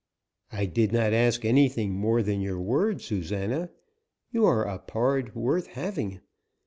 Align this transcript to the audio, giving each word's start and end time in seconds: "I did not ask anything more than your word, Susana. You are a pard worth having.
"I 0.51 0.65
did 0.65 0.91
not 0.91 1.13
ask 1.13 1.45
anything 1.45 1.93
more 1.93 2.23
than 2.23 2.41
your 2.41 2.59
word, 2.59 3.01
Susana. 3.01 3.69
You 4.31 4.45
are 4.47 4.65
a 4.67 4.79
pard 4.79 5.35
worth 5.35 5.67
having. 5.67 6.21